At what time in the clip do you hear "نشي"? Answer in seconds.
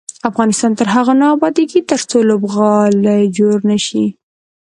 3.71-4.05